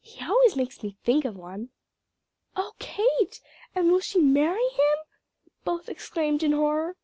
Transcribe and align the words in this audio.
He 0.00 0.24
always 0.24 0.56
makes 0.56 0.82
me 0.82 0.96
think 1.04 1.26
of 1.26 1.36
one." 1.36 1.68
"Oh, 2.56 2.72
Kate! 2.78 3.42
and 3.74 3.92
will 3.92 4.00
she 4.00 4.18
marry 4.18 4.66
him?" 4.70 4.98
both 5.62 5.90
exclaimed 5.90 6.42
in 6.42 6.52
horror. 6.52 6.96